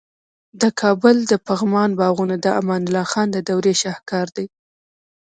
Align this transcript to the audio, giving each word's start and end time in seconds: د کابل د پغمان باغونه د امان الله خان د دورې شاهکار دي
د 0.61 0.63
کابل 0.81 1.15
د 1.31 1.33
پغمان 1.47 1.89
باغونه 1.99 2.35
د 2.45 2.47
امان 2.59 2.81
الله 2.85 3.05
خان 3.11 3.27
د 3.31 3.37
دورې 3.49 3.73
شاهکار 3.81 4.27
دي 4.37 4.45